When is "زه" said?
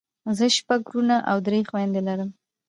0.37-0.45